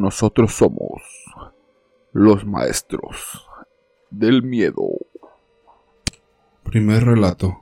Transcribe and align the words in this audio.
Nosotros 0.00 0.54
somos 0.54 1.02
los 2.14 2.46
maestros 2.46 3.46
del 4.10 4.42
miedo. 4.42 4.88
Primer 6.62 7.04
relato. 7.04 7.58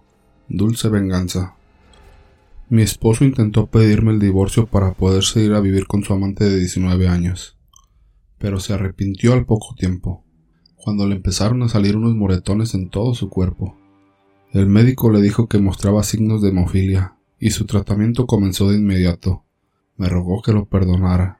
Dulce 0.48 0.88
venganza. 0.88 1.56
Mi 2.69 2.82
esposo 2.82 3.24
intentó 3.24 3.66
pedirme 3.66 4.12
el 4.12 4.20
divorcio 4.20 4.66
para 4.66 4.93
poderse 4.93 5.43
ir 5.43 5.52
a 5.52 5.59
vivir 5.59 5.88
con 5.88 6.05
su 6.05 6.12
amante 6.12 6.45
de 6.45 6.61
19 6.61 7.09
años, 7.09 7.59
pero 8.39 8.61
se 8.61 8.73
arrepintió 8.73 9.32
al 9.32 9.45
poco 9.45 9.75
tiempo, 9.77 10.25
cuando 10.77 11.09
le 11.09 11.16
empezaron 11.16 11.64
a 11.64 11.69
salir 11.69 11.97
unos 11.97 12.14
moretones 12.14 12.73
en 12.73 12.89
todo 12.89 13.14
su 13.14 13.28
cuerpo. 13.30 13.77
El 14.52 14.69
médico 14.69 15.11
le 15.11 15.20
dijo 15.20 15.48
que 15.48 15.59
mostraba 15.59 16.05
signos 16.05 16.41
de 16.41 16.50
hemofilia, 16.50 17.16
y 17.41 17.50
su 17.50 17.66
tratamiento 17.66 18.28
comenzó 18.28 18.70
de 18.70 18.77
inmediato. 18.77 19.42
Me 19.97 20.09
rogó 20.09 20.41
que 20.41 20.52
lo 20.52 20.66
perdonara, 20.66 21.38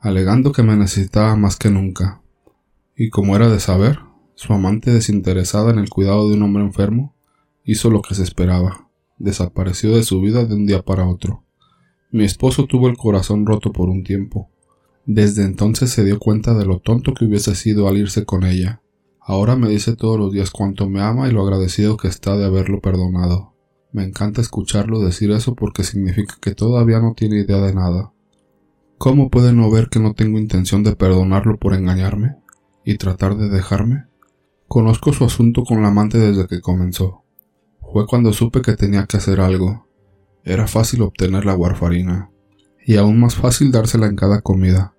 alegando 0.00 0.52
que 0.52 0.62
me 0.62 0.76
necesitaba 0.76 1.34
más 1.36 1.56
que 1.56 1.70
nunca. 1.70 2.22
Y 2.96 3.10
como 3.10 3.36
era 3.36 3.48
de 3.48 3.60
saber, 3.60 3.98
su 4.34 4.52
amante 4.52 4.92
desinteresada 4.92 5.70
en 5.70 5.78
el 5.78 5.88
cuidado 5.88 6.28
de 6.28 6.36
un 6.36 6.42
hombre 6.42 6.62
enfermo 6.62 7.14
hizo 7.64 7.90
lo 7.90 8.02
que 8.02 8.14
se 8.14 8.22
esperaba. 8.22 8.88
Desapareció 9.18 9.96
de 9.96 10.04
su 10.04 10.20
vida 10.20 10.44
de 10.44 10.54
un 10.54 10.66
día 10.66 10.82
para 10.82 11.06
otro. 11.06 11.44
Mi 12.10 12.24
esposo 12.24 12.66
tuvo 12.66 12.88
el 12.88 12.96
corazón 12.96 13.44
roto 13.44 13.72
por 13.72 13.88
un 13.88 14.04
tiempo. 14.04 14.50
Desde 15.04 15.44
entonces 15.44 15.90
se 15.90 16.04
dio 16.04 16.18
cuenta 16.18 16.54
de 16.54 16.64
lo 16.64 16.78
tonto 16.78 17.14
que 17.14 17.24
hubiese 17.24 17.54
sido 17.54 17.88
al 17.88 17.98
irse 17.98 18.24
con 18.24 18.44
ella. 18.44 18.82
Ahora 19.20 19.56
me 19.56 19.68
dice 19.68 19.96
todos 19.96 20.18
los 20.18 20.32
días 20.32 20.50
cuánto 20.50 20.88
me 20.88 21.02
ama 21.02 21.28
y 21.28 21.32
lo 21.32 21.42
agradecido 21.42 21.96
que 21.96 22.08
está 22.08 22.36
de 22.36 22.44
haberlo 22.44 22.80
perdonado. 22.80 23.54
Me 23.92 24.04
encanta 24.04 24.40
escucharlo 24.40 25.00
decir 25.00 25.30
eso 25.30 25.54
porque 25.54 25.82
significa 25.82 26.36
que 26.40 26.54
todavía 26.54 27.00
no 27.00 27.14
tiene 27.14 27.40
idea 27.40 27.58
de 27.58 27.74
nada. 27.74 28.12
¿Cómo 28.98 29.30
puede 29.30 29.52
no 29.52 29.70
ver 29.70 29.88
que 29.88 30.00
no 30.00 30.14
tengo 30.14 30.40
intención 30.40 30.82
de 30.82 30.96
perdonarlo 30.96 31.56
por 31.56 31.72
engañarme 31.72 32.34
y 32.84 32.98
tratar 32.98 33.36
de 33.36 33.48
dejarme? 33.48 34.06
Conozco 34.66 35.12
su 35.12 35.24
asunto 35.24 35.62
con 35.62 35.82
la 35.82 35.88
amante 35.88 36.18
desde 36.18 36.48
que 36.48 36.60
comenzó. 36.60 37.22
Fue 37.92 38.08
cuando 38.08 38.32
supe 38.32 38.60
que 38.60 38.74
tenía 38.74 39.06
que 39.06 39.18
hacer 39.18 39.40
algo. 39.40 39.86
Era 40.42 40.66
fácil 40.66 41.02
obtener 41.02 41.46
la 41.46 41.54
warfarina, 41.54 42.32
y 42.84 42.96
aún 42.96 43.20
más 43.20 43.36
fácil 43.36 43.70
dársela 43.70 44.06
en 44.08 44.16
cada 44.16 44.40
comida. 44.40 44.94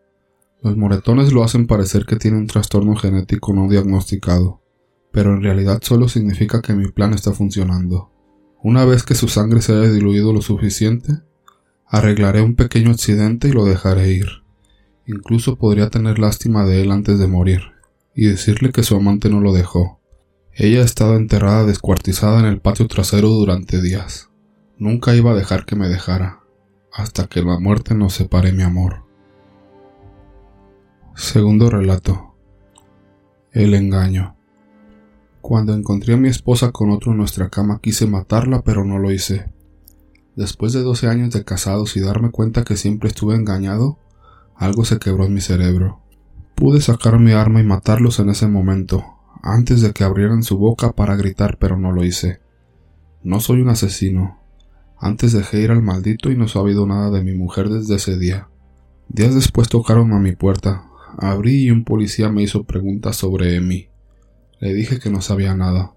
Los 0.62 0.78
moretones 0.78 1.34
lo 1.34 1.44
hacen 1.44 1.68
parecer 1.68 2.06
que 2.06 2.16
tiene 2.16 2.38
un 2.38 2.48
trastorno 2.48 2.96
genético 2.96 3.54
no 3.54 3.68
diagnosticado, 3.68 4.62
pero 5.12 5.34
en 5.34 5.44
realidad 5.44 5.80
solo 5.82 6.08
significa 6.08 6.62
que 6.62 6.74
mi 6.74 6.90
plan 6.90 7.14
está 7.14 7.34
funcionando. 7.34 8.14
Una 8.64 8.86
vez 8.86 9.04
que 9.04 9.16
su 9.16 9.28
sangre 9.28 9.62
se 9.62 9.74
haya 9.74 9.92
diluido 9.92 10.32
lo 10.32 10.42
suficiente, 10.42 11.22
arreglaré 11.90 12.42
un 12.42 12.56
pequeño 12.56 12.92
accidente 12.92 13.48
y 13.48 13.52
lo 13.52 13.66
dejaré 13.66 14.12
ir. 14.12 14.28
Incluso 15.08 15.58
podría 15.58 15.90
tener 15.90 16.20
lástima 16.20 16.64
de 16.66 16.84
él 16.84 16.92
antes 16.92 17.18
de 17.18 17.28
morir, 17.28 17.62
y 18.14 18.28
decirle 18.28 18.72
que 18.72 18.84
su 18.84 18.96
amante 18.96 19.30
no 19.30 19.42
lo 19.42 19.54
dejó. 19.54 20.00
Ella 20.54 20.82
ha 20.82 20.86
estado 20.86 21.16
enterrada 21.16 21.66
descuartizada 21.66 22.40
en 22.40 22.46
el 22.46 22.62
patio 22.62 22.88
trasero 22.88 23.30
durante 23.30 23.82
días. 23.82 24.30
Nunca 24.78 25.16
iba 25.16 25.32
a 25.32 25.36
dejar 25.36 25.66
que 25.66 25.76
me 25.76 25.90
dejara, 25.90 26.42
hasta 26.94 27.28
que 27.28 27.42
la 27.42 27.60
muerte 27.60 27.96
nos 27.96 28.14
separe 28.14 28.52
mi 28.52 28.64
amor. 28.64 29.04
Segundo 31.16 31.70
relato. 31.70 32.36
El 33.52 33.74
engaño. 33.74 34.36
Cuando 35.42 35.74
encontré 35.74 36.14
a 36.14 36.18
mi 36.18 36.30
esposa 36.30 36.72
con 36.72 36.92
otro 36.92 37.12
en 37.14 37.18
nuestra 37.18 37.50
cama 37.50 37.80
quise 37.82 38.06
matarla, 38.06 38.62
pero 38.62 38.86
no 38.86 39.00
lo 39.00 39.12
hice. 39.12 39.52
Después 40.40 40.72
de 40.72 40.82
doce 40.84 41.08
años 41.08 41.34
de 41.34 41.44
casados 41.44 41.98
y 41.98 42.00
darme 42.00 42.32
cuenta 42.32 42.64
que 42.64 42.78
siempre 42.78 43.10
estuve 43.10 43.36
engañado, 43.36 44.00
algo 44.56 44.86
se 44.86 44.98
quebró 44.98 45.26
en 45.26 45.34
mi 45.34 45.42
cerebro. 45.42 46.00
Pude 46.56 46.80
sacar 46.80 47.20
mi 47.20 47.34
arma 47.34 47.60
y 47.60 47.66
matarlos 47.66 48.20
en 48.20 48.30
ese 48.30 48.48
momento, 48.48 49.04
antes 49.44 49.82
de 49.82 49.92
que 49.92 50.06
abrieran 50.06 50.44
su 50.44 50.58
boca 50.58 50.94
para 50.94 51.18
gritar, 51.18 51.58
pero 51.60 51.78
no 51.78 51.92
lo 51.92 52.06
hice. 52.06 52.40
No 53.22 53.42
soy 53.42 53.60
un 53.60 53.68
asesino. 53.68 54.40
Antes 54.98 55.34
dejé 55.34 55.60
ir 55.60 55.72
al 55.72 55.82
maldito 55.82 56.32
y 56.32 56.38
no 56.38 56.46
he 56.46 56.48
sabido 56.48 56.88
nada 56.88 57.12
de 57.12 57.22
mi 57.22 57.34
mujer 57.34 57.68
desde 57.68 57.96
ese 57.96 58.18
día. 58.18 58.48
Días 59.10 59.36
después 59.36 59.68
tocaron 59.68 60.14
a 60.14 60.20
mi 60.20 60.38
puerta. 60.38 60.86
Abrí 61.18 61.66
y 61.66 61.72
un 61.72 61.84
policía 61.84 62.30
me 62.30 62.44
hizo 62.44 62.64
preguntas 62.64 63.18
sobre 63.18 63.58
Emi. 63.58 63.90
Le 64.62 64.74
dije 64.74 65.00
que 65.00 65.10
no 65.10 65.20
sabía 65.20 65.54
nada. 65.54 65.96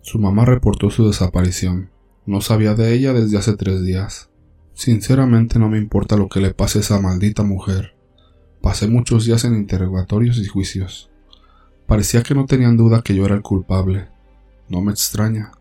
Su 0.00 0.20
mamá 0.20 0.44
reportó 0.44 0.90
su 0.90 1.08
desaparición. 1.08 1.90
No 2.26 2.40
sabía 2.40 2.74
de 2.74 2.92
ella 2.92 3.12
desde 3.12 3.38
hace 3.38 3.56
tres 3.56 3.82
días. 3.82 4.30
Sinceramente 4.74 5.58
no 5.58 5.68
me 5.68 5.78
importa 5.78 6.16
lo 6.16 6.28
que 6.28 6.40
le 6.40 6.54
pase 6.54 6.78
a 6.78 6.80
esa 6.82 7.00
maldita 7.00 7.42
mujer. 7.42 7.94
Pasé 8.62 8.88
muchos 8.88 9.24
días 9.24 9.44
en 9.44 9.54
interrogatorios 9.56 10.38
y 10.38 10.46
juicios. 10.46 11.10
Parecía 11.86 12.22
que 12.22 12.34
no 12.34 12.46
tenían 12.46 12.76
duda 12.76 13.02
que 13.02 13.14
yo 13.14 13.26
era 13.26 13.34
el 13.34 13.42
culpable. 13.42 14.08
No 14.68 14.80
me 14.80 14.92
extraña. 14.92 15.52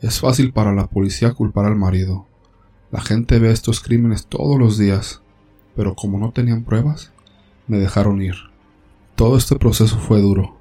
Es 0.00 0.20
fácil 0.20 0.52
para 0.52 0.74
la 0.74 0.86
policía 0.86 1.32
culpar 1.32 1.66
al 1.66 1.76
marido. 1.76 2.26
La 2.90 3.00
gente 3.00 3.38
ve 3.38 3.50
estos 3.50 3.80
crímenes 3.80 4.26
todos 4.26 4.58
los 4.58 4.78
días, 4.78 5.22
pero 5.74 5.94
como 5.94 6.18
no 6.18 6.32
tenían 6.32 6.64
pruebas, 6.64 7.12
me 7.66 7.78
dejaron 7.78 8.20
ir. 8.20 8.34
Todo 9.14 9.36
este 9.36 9.56
proceso 9.56 9.98
fue 9.98 10.20
duro. 10.20 10.58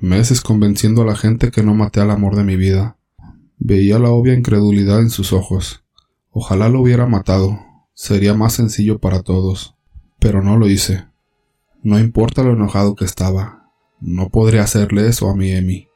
Meses 0.00 0.40
convenciendo 0.40 1.02
a 1.02 1.06
la 1.06 1.16
gente 1.16 1.50
que 1.50 1.62
no 1.62 1.74
maté 1.74 2.00
al 2.00 2.10
amor 2.10 2.36
de 2.36 2.44
mi 2.44 2.56
vida. 2.56 2.97
Veía 3.58 3.98
la 3.98 4.10
obvia 4.10 4.34
incredulidad 4.34 5.00
en 5.00 5.10
sus 5.10 5.32
ojos. 5.32 5.84
Ojalá 6.30 6.68
lo 6.68 6.80
hubiera 6.80 7.06
matado. 7.06 7.58
Sería 7.94 8.34
más 8.34 8.52
sencillo 8.52 8.98
para 8.98 9.22
todos. 9.22 9.74
Pero 10.18 10.42
no 10.42 10.56
lo 10.56 10.68
hice. 10.68 11.06
No 11.82 11.98
importa 11.98 12.42
lo 12.42 12.52
enojado 12.52 12.94
que 12.96 13.04
estaba, 13.04 13.70
no 14.00 14.28
podré 14.30 14.58
hacerle 14.58 15.08
eso 15.08 15.28
a 15.28 15.36
mi 15.36 15.52
Emi. 15.52 15.88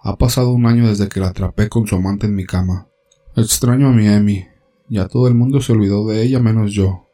Ha 0.00 0.16
pasado 0.16 0.50
un 0.50 0.66
año 0.66 0.88
desde 0.88 1.08
que 1.08 1.20
la 1.20 1.28
atrapé 1.28 1.68
con 1.68 1.86
su 1.86 1.96
amante 1.96 2.26
en 2.26 2.34
mi 2.34 2.44
cama. 2.44 2.88
Extraño 3.36 3.88
a 3.88 3.92
mi 3.92 4.06
Emi. 4.06 4.46
Ya 4.88 5.08
todo 5.08 5.28
el 5.28 5.34
mundo 5.34 5.60
se 5.60 5.72
olvidó 5.72 6.06
de 6.06 6.22
ella 6.22 6.40
menos 6.40 6.72
yo, 6.72 7.08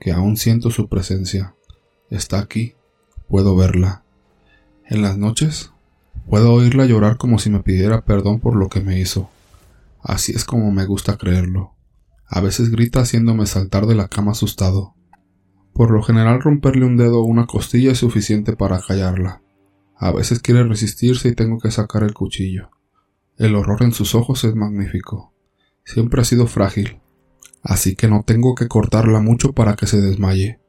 que 0.00 0.12
aún 0.12 0.36
siento 0.36 0.70
su 0.70 0.88
presencia. 0.88 1.54
Está 2.10 2.38
aquí. 2.40 2.74
Puedo 3.28 3.56
verla. 3.56 4.04
En 4.86 5.00
las 5.00 5.16
noches, 5.16 5.70
puedo 6.28 6.52
oírla 6.52 6.86
llorar 6.86 7.16
como 7.16 7.38
si 7.38 7.50
me 7.50 7.60
pidiera 7.60 8.04
perdón 8.04 8.40
por 8.40 8.56
lo 8.56 8.68
que 8.68 8.80
me 8.80 8.98
hizo. 8.98 9.30
Así 10.02 10.32
es 10.32 10.44
como 10.44 10.70
me 10.70 10.86
gusta 10.86 11.16
creerlo. 11.16 11.74
A 12.26 12.40
veces 12.40 12.70
grita 12.70 13.00
haciéndome 13.00 13.46
saltar 13.46 13.86
de 13.86 13.94
la 13.94 14.08
cama 14.08 14.32
asustado. 14.32 14.94
Por 15.72 15.90
lo 15.90 16.02
general 16.02 16.40
romperle 16.40 16.86
un 16.86 16.96
dedo 16.96 17.20
o 17.20 17.24
una 17.24 17.46
costilla 17.46 17.92
es 17.92 17.98
suficiente 17.98 18.54
para 18.56 18.80
callarla. 18.80 19.42
A 19.96 20.12
veces 20.12 20.40
quiere 20.40 20.64
resistirse 20.64 21.28
y 21.28 21.34
tengo 21.34 21.58
que 21.58 21.70
sacar 21.70 22.02
el 22.02 22.14
cuchillo. 22.14 22.70
El 23.36 23.54
horror 23.56 23.82
en 23.82 23.92
sus 23.92 24.14
ojos 24.14 24.44
es 24.44 24.54
magnífico. 24.54 25.32
Siempre 25.84 26.20
ha 26.20 26.24
sido 26.24 26.46
frágil, 26.46 27.00
así 27.62 27.96
que 27.96 28.08
no 28.08 28.22
tengo 28.24 28.54
que 28.54 28.68
cortarla 28.68 29.20
mucho 29.20 29.52
para 29.52 29.74
que 29.74 29.86
se 29.86 30.00
desmaye. 30.00 30.60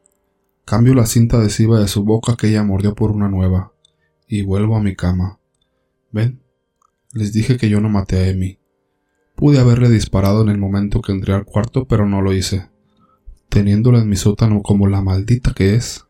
Cambio 0.65 0.95
la 0.95 1.05
cinta 1.05 1.37
adhesiva 1.37 1.79
de 1.79 1.87
su 1.87 2.03
boca 2.03 2.35
que 2.35 2.47
ella 2.47 2.63
mordió 2.63 2.95
por 2.95 3.11
una 3.11 3.29
nueva, 3.29 3.73
y 4.27 4.41
vuelvo 4.41 4.75
a 4.75 4.81
mi 4.81 4.95
cama. 4.95 5.39
¿Ven? 6.15 6.41
Les 7.11 7.33
dije 7.33 7.57
que 7.57 7.67
yo 7.67 7.81
no 7.81 7.89
maté 7.89 8.15
a 8.15 8.29
Emi. 8.29 8.57
Pude 9.35 9.59
haberle 9.59 9.89
disparado 9.89 10.43
en 10.43 10.47
el 10.47 10.57
momento 10.57 11.01
que 11.01 11.11
entré 11.11 11.33
al 11.33 11.43
cuarto, 11.43 11.89
pero 11.89 12.07
no 12.07 12.21
lo 12.21 12.31
hice. 12.31 12.69
Teniéndola 13.49 13.99
en 13.99 14.07
mi 14.07 14.15
sótano 14.15 14.61
como 14.61 14.87
la 14.87 15.01
maldita 15.01 15.53
que 15.53 15.75
es, 15.75 16.05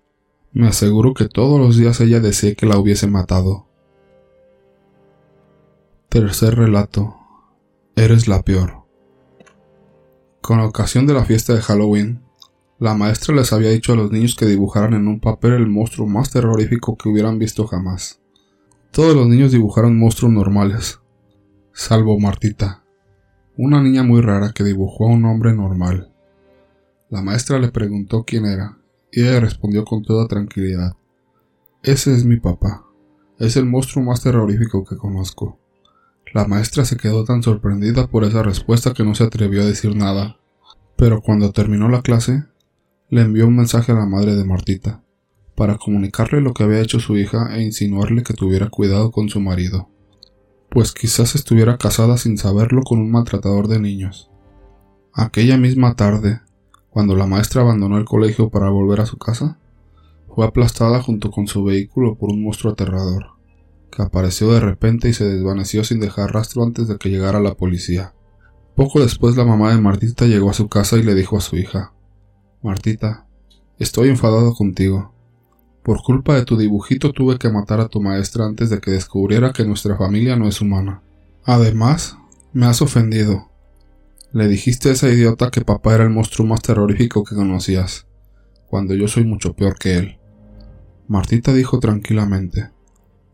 me 0.54 0.68
aseguro 0.68 1.16
que 1.16 1.28
todos 1.28 1.60
los 1.60 1.76
días 1.76 2.00
ella 2.02 2.20
desee 2.20 2.56
que 2.56 2.68
la 2.68 2.78
hubiese 2.78 3.08
matado. 3.08 3.68
Tercer 6.10 6.56
relato. 6.56 7.16
Eres 7.96 8.28
la 8.28 8.44
peor. 8.44 8.84
Con 10.40 10.60
ocasión 10.60 11.08
de 11.08 11.16
la 11.16 11.26
fiesta 11.26 11.56
de 11.56 11.62
Halloween, 11.62 12.22
la 12.78 12.94
maestra 12.94 13.34
les 13.34 13.52
había 13.52 13.72
dicho 13.72 13.94
a 13.94 13.96
los 13.96 14.12
niños 14.12 14.36
que 14.36 14.46
dibujaran 14.46 14.94
en 14.94 15.08
un 15.08 15.20
papel 15.20 15.54
el 15.54 15.66
monstruo 15.66 16.06
más 16.06 16.30
terrorífico 16.30 16.96
que 16.96 17.10
hubieran 17.10 17.40
visto 17.40 17.66
jamás. 17.66 18.22
Todos 18.96 19.14
los 19.14 19.28
niños 19.28 19.52
dibujaron 19.52 20.00
monstruos 20.00 20.32
normales, 20.32 21.02
salvo 21.74 22.18
Martita, 22.18 22.86
una 23.58 23.84
niña 23.84 24.04
muy 24.04 24.22
rara 24.22 24.54
que 24.56 24.64
dibujó 24.64 25.08
a 25.08 25.12
un 25.12 25.26
hombre 25.26 25.54
normal. 25.54 26.14
La 27.10 27.22
maestra 27.22 27.60
le 27.60 27.74
preguntó 27.74 28.24
quién 28.24 28.46
era, 28.46 28.78
y 29.12 29.24
ella 29.24 29.42
respondió 29.42 29.84
con 29.84 30.02
toda 30.04 30.30
tranquilidad. 30.30 30.96
Ese 31.84 32.16
es 32.16 32.24
mi 32.24 32.38
papá. 32.38 32.86
Es 33.38 33.58
el 33.58 33.66
monstruo 33.66 34.02
más 34.02 34.22
terrorífico 34.22 34.86
que 34.86 34.96
conozco. 34.96 35.60
La 36.34 36.48
maestra 36.48 36.86
se 36.86 36.96
quedó 36.96 37.26
tan 37.26 37.44
sorprendida 37.44 38.08
por 38.08 38.24
esa 38.24 38.44
respuesta 38.44 38.94
que 38.94 39.04
no 39.04 39.14
se 39.14 39.26
atrevió 39.26 39.64
a 39.64 39.66
decir 39.66 39.94
nada. 39.94 40.38
Pero 40.96 41.20
cuando 41.20 41.52
terminó 41.52 41.90
la 41.90 42.02
clase, 42.02 42.46
le 43.10 43.24
envió 43.24 43.46
un 43.46 43.58
mensaje 43.58 43.92
a 43.92 43.96
la 43.96 44.06
madre 44.06 44.36
de 44.36 44.46
Martita, 44.46 45.04
para 45.56 45.78
comunicarle 45.78 46.42
lo 46.42 46.54
que 46.54 46.64
había 46.64 46.82
hecho 46.82 47.00
su 47.00 47.18
hija 47.18 47.56
e 47.56 47.64
insinuarle 47.64 48.24
que 48.24 48.34
tuviera 48.34 48.70
cuidado 48.70 49.12
con 49.12 49.30
su 49.30 49.40
marido, 49.40 49.90
pues 50.70 50.92
quizás 50.92 51.36
estuviera 51.36 51.78
casada 51.78 52.18
sin 52.18 52.38
saberlo 52.38 52.82
con 52.84 53.00
un 53.00 53.12
maltratador 53.12 53.68
de 53.68 53.80
niños. 53.80 54.30
Aquella 55.14 55.58
misma 55.58 55.96
tarde, 55.96 56.42
cuando 56.90 57.16
la 57.16 57.26
maestra 57.26 57.62
abandonó 57.62 57.98
el 57.98 58.06
colegio 58.06 58.50
para 58.50 58.70
volver 58.70 59.00
a 59.00 59.06
su 59.06 59.18
casa, 59.18 59.58
fue 60.28 60.46
aplastada 60.46 61.02
junto 61.02 61.32
con 61.32 61.48
su 61.48 61.64
vehículo 61.64 62.18
por 62.18 62.30
un 62.30 62.44
monstruo 62.44 62.74
aterrador, 62.74 63.28
que 63.90 64.02
apareció 64.02 64.52
de 64.52 64.60
repente 64.60 65.08
y 65.08 65.14
se 65.14 65.24
desvaneció 65.24 65.86
sin 65.86 66.02
dejar 66.02 66.34
rastro 66.34 66.64
antes 66.64 66.90
de 66.90 66.98
que 66.98 67.10
llegara 67.10 67.40
la 67.40 67.56
policía. 67.56 68.14
Poco 68.76 69.00
después 69.00 69.38
la 69.38 69.46
mamá 69.46 69.74
de 69.74 69.80
Martita 69.80 70.26
llegó 70.26 70.50
a 70.50 70.54
su 70.54 70.68
casa 70.68 70.98
y 70.98 71.04
le 71.04 71.16
dijo 71.16 71.38
a 71.38 71.42
su 71.42 71.56
hija 71.56 71.94
Martita, 72.62 73.26
estoy 73.80 74.10
enfadado 74.10 74.54
contigo. 74.54 75.15
Por 75.86 76.02
culpa 76.02 76.34
de 76.34 76.46
tu 76.46 76.58
dibujito 76.58 77.12
tuve 77.12 77.38
que 77.38 77.52
matar 77.52 77.80
a 77.80 77.88
tu 77.90 78.02
maestra 78.02 78.44
antes 78.44 78.72
de 78.72 78.80
que 78.80 78.90
descubriera 78.90 79.54
que 79.54 79.66
nuestra 79.66 79.96
familia 79.96 80.36
no 80.36 80.48
es 80.48 80.60
humana. 80.60 81.04
Además, 81.44 82.18
me 82.54 82.66
has 82.66 82.82
ofendido. 82.82 83.52
Le 84.34 84.48
dijiste 84.48 84.90
a 84.90 84.94
esa 84.94 85.10
idiota 85.10 85.52
que 85.52 85.62
papá 85.62 85.94
era 85.94 86.04
el 86.04 86.10
monstruo 86.10 86.48
más 86.48 86.64
terrorífico 86.64 87.24
que 87.24 87.36
conocías, 87.36 88.08
cuando 88.66 88.96
yo 88.96 89.08
soy 89.08 89.26
mucho 89.26 89.54
peor 89.54 89.78
que 89.78 89.98
él. 89.98 90.18
Martita 91.08 91.54
dijo 91.54 91.80
tranquilamente, 91.80 92.72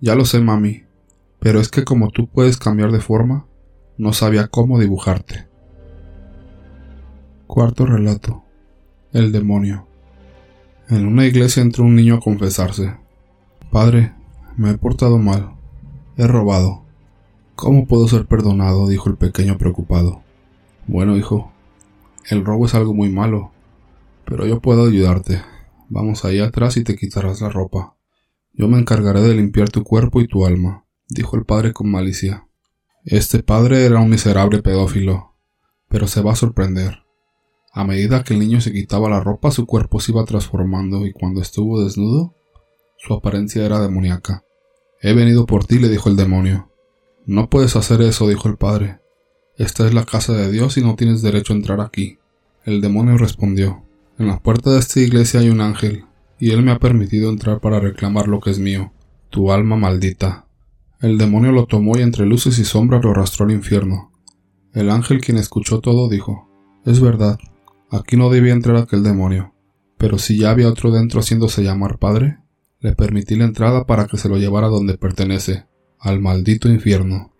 Ya 0.01 0.15
lo 0.15 0.25
sé, 0.25 0.41
mami, 0.41 0.83
pero 1.39 1.61
es 1.61 1.69
que 1.69 1.85
como 1.85 2.09
tú 2.09 2.27
puedes 2.27 2.57
cambiar 2.57 2.91
de 2.91 2.99
forma, 2.99 3.47
no 3.97 4.11
sabía 4.11 4.49
cómo 4.49 4.77
dibujarte. 4.77 5.47
Cuarto 7.47 7.85
relato. 7.85 8.43
El 9.13 9.31
demonio. 9.31 9.87
En 10.91 11.07
una 11.07 11.25
iglesia 11.25 11.63
entró 11.63 11.85
un 11.85 11.95
niño 11.95 12.15
a 12.15 12.19
confesarse. 12.19 12.93
Padre, 13.71 14.13
me 14.57 14.71
he 14.71 14.77
portado 14.77 15.17
mal. 15.19 15.53
He 16.17 16.27
robado. 16.27 16.83
¿Cómo 17.55 17.87
puedo 17.87 18.09
ser 18.09 18.25
perdonado? 18.25 18.89
dijo 18.89 19.09
el 19.09 19.15
pequeño 19.15 19.57
preocupado. 19.57 20.21
Bueno, 20.87 21.15
hijo, 21.15 21.53
el 22.29 22.43
robo 22.43 22.65
es 22.65 22.75
algo 22.75 22.93
muy 22.93 23.07
malo, 23.07 23.53
pero 24.25 24.45
yo 24.45 24.59
puedo 24.59 24.85
ayudarte. 24.85 25.41
Vamos 25.87 26.25
ahí 26.25 26.39
atrás 26.39 26.75
y 26.75 26.83
te 26.83 26.97
quitarás 26.97 27.39
la 27.39 27.47
ropa. 27.47 27.95
Yo 28.51 28.67
me 28.67 28.77
encargaré 28.77 29.21
de 29.21 29.33
limpiar 29.33 29.69
tu 29.69 29.85
cuerpo 29.85 30.19
y 30.19 30.27
tu 30.27 30.45
alma, 30.45 30.83
dijo 31.07 31.37
el 31.37 31.45
padre 31.45 31.71
con 31.71 31.89
malicia. 31.89 32.49
Este 33.05 33.41
padre 33.43 33.85
era 33.85 34.01
un 34.01 34.09
miserable 34.09 34.61
pedófilo, 34.61 35.37
pero 35.87 36.07
se 36.07 36.21
va 36.21 36.33
a 36.33 36.35
sorprender. 36.35 37.03
A 37.73 37.85
medida 37.85 38.23
que 38.23 38.33
el 38.33 38.39
niño 38.39 38.59
se 38.59 38.73
quitaba 38.73 39.09
la 39.09 39.21
ropa, 39.21 39.49
su 39.51 39.65
cuerpo 39.65 39.99
se 39.99 40.11
iba 40.11 40.25
transformando 40.25 41.05
y 41.05 41.13
cuando 41.13 41.41
estuvo 41.41 41.81
desnudo, 41.83 42.35
su 42.97 43.13
apariencia 43.13 43.65
era 43.65 43.79
demoníaca. 43.79 44.43
He 45.01 45.13
venido 45.13 45.45
por 45.45 45.65
ti, 45.65 45.79
le 45.79 45.87
dijo 45.87 46.09
el 46.09 46.17
demonio. 46.17 46.69
No 47.25 47.49
puedes 47.49 47.75
hacer 47.75 48.01
eso, 48.01 48.27
dijo 48.27 48.49
el 48.49 48.57
padre. 48.57 48.99
Esta 49.57 49.87
es 49.87 49.93
la 49.93 50.05
casa 50.05 50.33
de 50.33 50.51
Dios 50.51 50.77
y 50.77 50.81
no 50.81 50.95
tienes 50.95 51.21
derecho 51.21 51.53
a 51.53 51.55
entrar 51.55 51.79
aquí. 51.79 52.19
El 52.65 52.81
demonio 52.81 53.17
respondió. 53.17 53.83
En 54.19 54.27
la 54.27 54.39
puerta 54.39 54.71
de 54.71 54.79
esta 54.79 54.99
iglesia 54.99 55.39
hay 55.39 55.49
un 55.49 55.61
ángel, 55.61 56.05
y 56.39 56.51
él 56.51 56.61
me 56.61 56.71
ha 56.71 56.79
permitido 56.79 57.29
entrar 57.29 57.59
para 57.61 57.79
reclamar 57.79 58.27
lo 58.27 58.39
que 58.39 58.51
es 58.51 58.59
mío, 58.59 58.91
tu 59.29 59.51
alma 59.51 59.77
maldita. 59.77 60.45
El 60.99 61.17
demonio 61.17 61.51
lo 61.51 61.65
tomó 61.65 61.97
y 61.97 62.01
entre 62.01 62.25
luces 62.25 62.59
y 62.59 62.65
sombras 62.65 63.03
lo 63.03 63.11
arrastró 63.11 63.45
al 63.45 63.51
infierno. 63.51 64.11
El 64.73 64.91
ángel, 64.91 65.21
quien 65.21 65.37
escuchó 65.37 65.79
todo, 65.79 66.09
dijo, 66.09 66.49
Es 66.85 66.99
verdad, 66.99 67.39
Aquí 67.91 68.15
no 68.15 68.29
debía 68.29 68.53
entrar 68.53 68.77
aquel 68.77 69.03
demonio, 69.03 69.53
pero 69.97 70.17
si 70.17 70.37
ya 70.37 70.49
había 70.49 70.69
otro 70.69 70.91
dentro 70.91 71.19
haciéndose 71.19 71.61
llamar 71.61 71.99
padre, 71.99 72.37
le 72.79 72.95
permití 72.95 73.35
la 73.35 73.43
entrada 73.43 73.85
para 73.85 74.07
que 74.07 74.17
se 74.17 74.29
lo 74.29 74.37
llevara 74.37 74.67
donde 74.67 74.97
pertenece, 74.97 75.65
al 75.99 76.21
maldito 76.21 76.69
infierno. 76.69 77.33